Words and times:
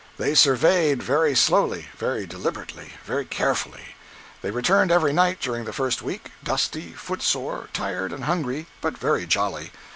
They 0.17 0.33
surveyed 0.33 1.03
very 1.03 1.35
slowly, 1.35 1.89
very 1.95 2.25
deliberately, 2.25 2.93
very 3.05 3.23
carefully. 3.23 3.93
They 4.41 4.49
returned 4.49 4.89
every 4.91 5.13
night 5.13 5.39
during 5.39 5.65
the 5.65 5.73
first 5.73 6.01
week, 6.01 6.31
dusty, 6.43 6.93
footsore, 6.93 7.69
tired, 7.71 8.11
and 8.11 8.23
hungry, 8.23 8.65
but 8.81 8.97
very 8.97 9.27
jolly. 9.27 9.71